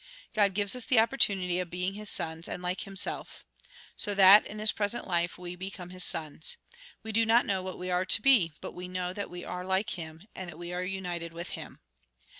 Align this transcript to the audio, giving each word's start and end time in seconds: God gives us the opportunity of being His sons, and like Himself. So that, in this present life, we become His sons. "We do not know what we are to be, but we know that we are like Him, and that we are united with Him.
God 0.33 0.55
gives 0.55 0.75
us 0.75 0.85
the 0.85 0.97
opportunity 0.99 1.59
of 1.59 1.69
being 1.69 1.93
His 1.93 2.09
sons, 2.09 2.47
and 2.47 2.63
like 2.63 2.81
Himself. 2.81 3.45
So 3.95 4.15
that, 4.15 4.47
in 4.47 4.57
this 4.57 4.71
present 4.71 5.05
life, 5.05 5.37
we 5.37 5.55
become 5.55 5.91
His 5.91 6.03
sons. 6.03 6.57
"We 7.03 7.11
do 7.11 7.23
not 7.23 7.45
know 7.45 7.61
what 7.61 7.77
we 7.77 7.91
are 7.91 8.03
to 8.05 8.19
be, 8.23 8.51
but 8.61 8.71
we 8.71 8.87
know 8.87 9.13
that 9.13 9.29
we 9.29 9.45
are 9.45 9.63
like 9.63 9.91
Him, 9.91 10.25
and 10.33 10.49
that 10.49 10.57
we 10.57 10.73
are 10.73 10.81
united 10.83 11.33
with 11.33 11.49
Him. 11.49 11.81